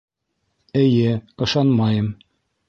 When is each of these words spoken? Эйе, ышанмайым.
Эйе, 0.81 1.11
ышанмайым. 1.47 2.07